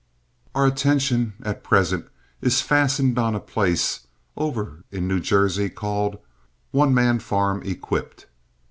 Our 0.55 0.65
attention 0.65 1.33
at 1.43 1.63
present 1.63 2.07
is 2.41 2.59
fastened 2.59 3.19
on 3.19 3.35
a 3.35 3.39
place 3.39 4.07
over 4.35 4.83
in 4.89 5.07
New 5.07 5.19
Jersey 5.19 5.69
called 5.69 6.17
One 6.71 6.91
Man 6.91 7.19
Farm 7.19 7.61
Equipped. 7.63 8.25